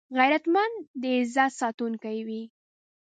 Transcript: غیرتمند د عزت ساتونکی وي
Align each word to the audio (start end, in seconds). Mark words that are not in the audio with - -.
غیرتمند 0.17 0.75
د 1.01 1.03
عزت 1.17 1.51
ساتونکی 1.61 2.17
وي 2.27 2.43